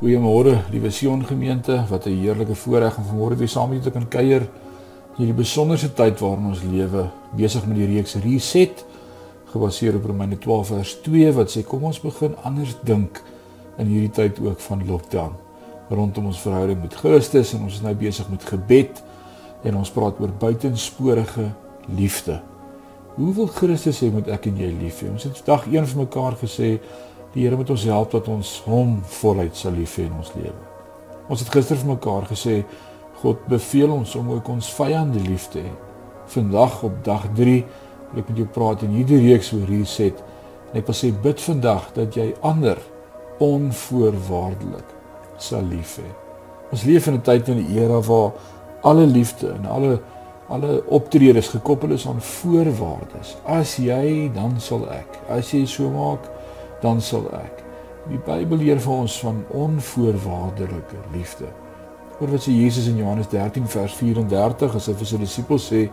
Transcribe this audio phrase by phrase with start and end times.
[0.00, 1.84] Goeiemôre, liewe Sion gemeente.
[1.88, 4.48] Wat 'n heerlike voorreg om vanmôre weer saam met julle te kan kuier
[5.16, 8.84] hierdie besonderse tyd waarin ons lewe, besig met die reeks Reset,
[9.52, 13.22] gebaseer op Romeine 12 vers 2 wat sê kom ons begin anders dink
[13.78, 15.32] in hierdie tyd ook van lockdown
[15.90, 19.02] rondom ons verhouding met Christus en ons is nou besig met gebed
[19.64, 21.50] en ons praat oor buitensporige
[21.96, 22.40] liefde.
[23.14, 25.10] Hoe wil Christus hê moet ek en jy lief hê?
[25.12, 26.70] Ons het vandag een vir mekaar gesê
[27.34, 30.54] Die Here moet ons help dat ons hom voluit sal lief hê in ons lewe.
[31.26, 32.60] Ons het gister vir mekaar gesê
[33.22, 35.72] God beveel ons om ook ons vyande lief te hê.
[36.30, 37.56] Vandag op dag 3
[38.12, 40.20] wil ek met jou praat in hierdie reeks oor reset.
[40.70, 42.78] En ek wil sê bid vandag dat jy ander
[43.42, 44.94] onvoorwaardelik
[45.42, 46.10] sal lief hê.
[46.70, 48.32] Ons leef in 'n tyd in die era waar
[48.82, 49.98] alle liefde en alle
[50.48, 53.36] alle optredes gekoppel is aan voorwaardes.
[53.46, 55.18] As jy, dan sal ek.
[55.28, 56.28] As jy so maak,
[56.84, 57.62] dan sal ek.
[58.10, 61.48] Die Bybel leer vir ons van onvoorwaardelike liefde.
[62.20, 65.86] Oor wat sê Jesus in Johannes 13 vers 34 as hy vir sy disippels sê,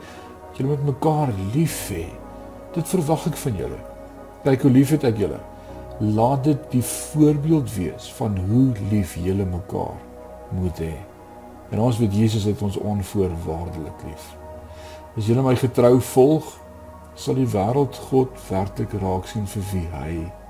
[0.58, 2.10] julle moet mekaar lief hê.
[2.76, 3.80] Dit verwag ek van julle.
[4.44, 5.40] Kyk hoe lief het ek julle.
[6.02, 9.96] Laat dit die voorbeeld wees van hoe lief julle mekaar
[10.58, 10.96] moet hê.
[11.72, 14.28] En ons weet Jesus het ons onvoorwaardelik lief.
[15.16, 16.52] As julle my getrou volg,
[17.16, 20.41] sal die wêreld God werklik raak sien vir wie hy is.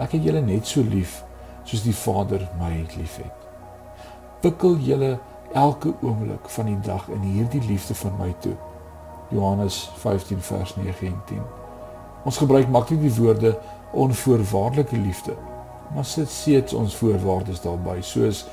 [0.00, 1.20] Ek het julle net so lief
[1.68, 3.46] soos die Vader my liefhet.
[4.40, 5.18] Pikkel julle
[5.52, 8.56] elke oomblik van die dag in hierdie liefde van my toe.
[9.30, 11.42] Johannes 15 vers 9 en 10.
[12.24, 13.58] Ons gebruik maklik die woorde
[13.92, 15.36] onvoorwaardelike liefde,
[15.94, 18.44] maar sit steeds ons voorwaardes daarby, soos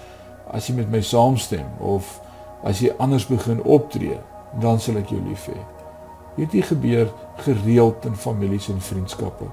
[0.52, 2.18] as jy met my saamstem of
[2.66, 4.18] as jy anders begin optree,
[4.62, 5.58] dan sal ek jou lief hê.
[6.38, 7.12] Hierdie gebeur
[7.46, 9.50] gereeld in families en vriendskappe.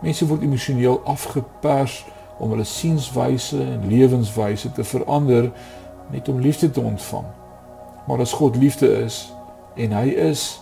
[0.00, 2.04] Mense word emosioneel afgepers
[2.38, 5.50] om hulle sienswyse en lewenswyse te verander
[6.10, 7.26] net om liefde te ontvang.
[8.06, 9.32] Maar as God liefde is
[9.74, 10.60] en hy is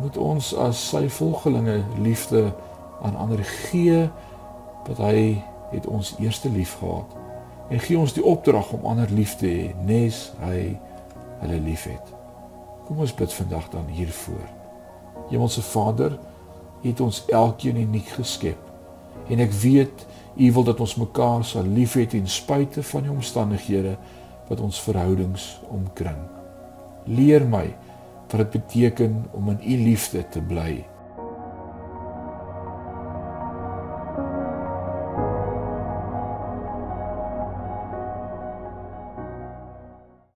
[0.00, 2.48] moet ons as sy volgelinge liefde
[3.02, 4.06] aan ander gee
[4.86, 7.16] dat hy het ons eerste lief gehad
[7.68, 10.60] en gee ons die opdrag om ander lief te hê nes hy
[11.42, 12.14] hulle liefhet.
[12.88, 14.46] Kom ons bid vandag dan hiervoor.
[15.28, 16.16] Hemelse Vader,
[16.82, 18.58] het ons elkeen uniek geskep.
[19.28, 20.06] En ek weet
[20.38, 23.96] U wil dat ons mekaar sal liefhê ten spyte van die omstandighede
[24.46, 26.20] wat ons verhoudings omkring.
[27.10, 27.66] Leer my
[28.28, 30.84] wat dit beteken om in U liefde te bly